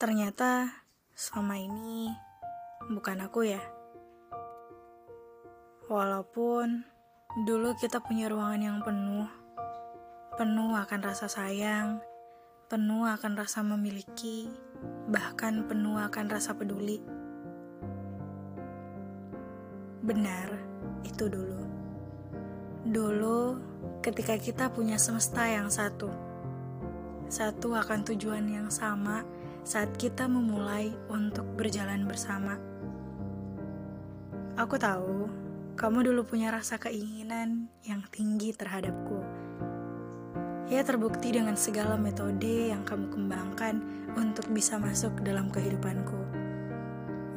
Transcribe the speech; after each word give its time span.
Ternyata 0.00 0.80
selama 1.12 1.60
ini 1.60 2.08
bukan 2.88 3.20
aku 3.20 3.44
ya. 3.44 3.60
Walaupun 5.92 6.88
dulu 7.44 7.76
kita 7.76 8.00
punya 8.00 8.32
ruangan 8.32 8.64
yang 8.64 8.78
penuh, 8.80 9.28
penuh 10.40 10.72
akan 10.72 11.04
rasa 11.04 11.28
sayang, 11.28 12.00
penuh 12.72 13.04
akan 13.12 13.44
rasa 13.44 13.60
memiliki, 13.60 14.48
bahkan 15.12 15.68
penuh 15.68 16.00
akan 16.00 16.32
rasa 16.32 16.56
peduli. 16.56 17.04
Benar, 20.00 20.48
itu 21.04 21.28
dulu. 21.28 21.60
Dulu, 22.88 23.40
ketika 24.00 24.40
kita 24.40 24.72
punya 24.72 24.96
semesta 24.96 25.44
yang 25.44 25.68
satu, 25.68 26.08
satu 27.28 27.76
akan 27.76 28.00
tujuan 28.08 28.48
yang 28.48 28.72
sama 28.72 29.39
saat 29.62 29.92
kita 30.00 30.24
memulai 30.26 30.92
untuk 31.12 31.44
berjalan 31.56 32.08
bersama. 32.08 32.56
Aku 34.56 34.76
tahu 34.76 35.28
kamu 35.80 36.12
dulu 36.12 36.28
punya 36.28 36.52
rasa 36.52 36.76
keinginan 36.76 37.72
yang 37.84 38.04
tinggi 38.12 38.52
terhadapku. 38.52 39.20
Ya 40.68 40.84
terbukti 40.84 41.32
dengan 41.32 41.56
segala 41.56 41.96
metode 41.96 42.70
yang 42.70 42.84
kamu 42.84 43.10
kembangkan 43.10 43.80
untuk 44.14 44.46
bisa 44.52 44.76
masuk 44.76 45.16
dalam 45.24 45.48
kehidupanku. 45.48 46.20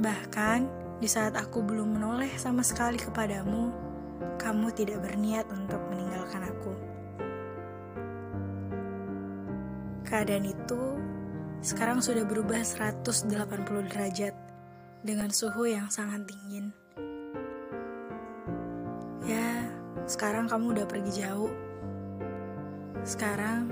Bahkan 0.03 0.59
di 0.99 1.07
saat 1.07 1.39
aku 1.39 1.63
belum 1.63 1.95
menoleh 1.95 2.35
sama 2.35 2.61
sekali 2.67 2.99
kepadamu, 2.99 3.71
kamu 4.37 4.67
tidak 4.75 4.99
berniat 5.01 5.47
untuk 5.49 5.79
meninggalkan 5.87 6.43
aku. 6.43 6.73
Keadaan 10.03 10.45
itu 10.45 10.81
sekarang 11.63 12.03
sudah 12.03 12.27
berubah 12.27 12.59
180 12.59 13.31
derajat 13.87 14.35
dengan 14.99 15.31
suhu 15.31 15.63
yang 15.63 15.87
sangat 15.87 16.27
dingin. 16.27 16.75
Ya, 19.23 19.71
sekarang 20.03 20.51
kamu 20.51 20.75
udah 20.75 20.85
pergi 20.91 21.23
jauh. 21.23 21.55
Sekarang 23.07 23.71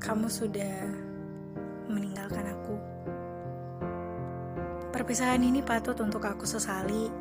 kamu 0.00 0.24
sudah 0.32 0.88
meninggalkan 1.92 2.48
aku. 2.48 2.80
Perpisahan 4.88 5.44
ini 5.44 5.60
patut 5.60 6.00
untuk 6.00 6.24
aku 6.24 6.48
sesali. 6.48 7.12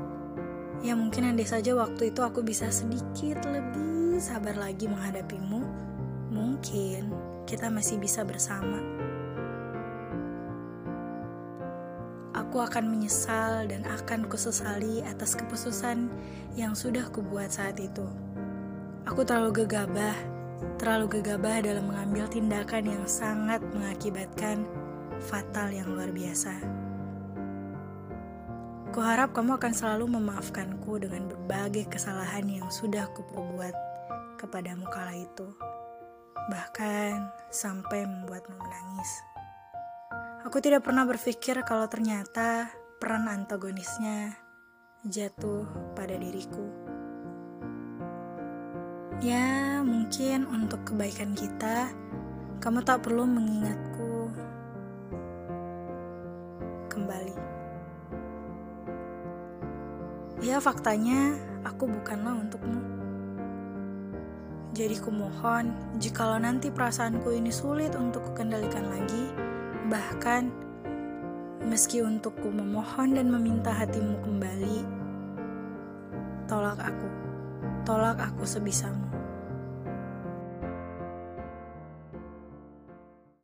Ya 0.79 0.95
mungkin 0.95 1.35
andai 1.35 1.43
saja 1.43 1.75
waktu 1.75 2.15
itu 2.15 2.23
aku 2.23 2.47
bisa 2.47 2.71
sedikit 2.71 3.43
lebih 3.43 4.23
sabar 4.23 4.55
lagi 4.55 4.87
menghadapimu. 4.87 5.67
Mungkin 6.31 7.11
kita 7.43 7.67
masih 7.67 7.99
bisa 7.99 8.23
bersama. 8.23 9.06
Aku 12.47 12.63
akan 12.63 12.87
menyesal 12.87 13.67
dan 13.67 13.83
akan 13.83 14.23
kusesali 14.31 15.03
atas 15.03 15.35
keputusan 15.35 16.07
yang 16.55 16.79
sudah 16.79 17.03
kubuat 17.11 17.51
saat 17.51 17.75
itu. 17.75 18.07
Aku 19.03 19.27
terlalu 19.27 19.67
gegabah, 19.67 20.15
terlalu 20.79 21.19
gegabah 21.19 21.59
dalam 21.59 21.91
mengambil 21.91 22.23
tindakan 22.31 22.87
yang 22.87 23.03
sangat 23.03 23.59
mengakibatkan 23.75 24.63
fatal 25.27 25.75
yang 25.75 25.91
luar 25.91 26.07
biasa. 26.07 26.55
Kuharap 28.95 29.35
kamu 29.35 29.59
akan 29.59 29.73
selalu 29.75 30.07
memaafkanku 30.15 31.03
dengan 31.03 31.27
berbagai 31.27 31.91
kesalahan 31.91 32.47
yang 32.47 32.71
sudah 32.71 33.11
kuperbuat 33.11 33.75
kepadamu 34.39 34.87
kala 34.87 35.19
itu. 35.19 35.51
Bahkan 36.47 37.11
sampai 37.51 38.07
membuatmu 38.07 38.55
menangis. 38.55 39.36
Aku 40.47 40.63
tidak 40.63 40.87
pernah 40.87 41.03
berpikir 41.03 41.59
kalau 41.67 41.91
ternyata 41.91 42.71
peran 43.03 43.27
antagonisnya 43.27 44.31
jatuh 45.03 45.67
pada 45.91 46.15
diriku. 46.15 46.71
Ya, 49.19 49.83
mungkin 49.83 50.47
untuk 50.47 50.87
kebaikan 50.87 51.35
kita, 51.35 51.91
kamu 52.63 52.79
tak 52.87 53.03
perlu 53.03 53.27
mengingatku 53.27 54.31
kembali. 56.95 57.35
Ya, 60.39 60.63
faktanya 60.63 61.35
aku 61.67 61.91
bukanlah 61.91 62.39
untukmu. 62.39 62.97
Jadi 64.71 64.95
kumohon, 64.95 65.75
jikalau 65.99 66.39
nanti 66.39 66.71
perasaanku 66.71 67.35
ini 67.35 67.51
sulit 67.51 67.99
untuk 67.99 68.31
kukendalikan 68.31 68.87
lagi, 68.87 68.96
Bahkan, 69.87 70.51
meski 71.63 72.03
untukku 72.03 72.51
memohon 72.51 73.15
dan 73.15 73.31
meminta 73.31 73.71
hatimu 73.71 74.19
kembali, 74.19 74.83
tolak 76.43 76.75
aku, 76.75 77.07
tolak 77.87 78.19
aku 78.19 78.43
sebisamu. 78.43 79.16